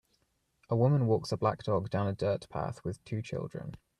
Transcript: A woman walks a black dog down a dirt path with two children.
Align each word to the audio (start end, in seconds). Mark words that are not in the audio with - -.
A 0.71 0.75
woman 0.75 1.05
walks 1.05 1.31
a 1.31 1.37
black 1.37 1.61
dog 1.61 1.91
down 1.91 2.07
a 2.07 2.13
dirt 2.13 2.49
path 2.49 2.83
with 2.83 3.05
two 3.05 3.21
children. 3.21 3.75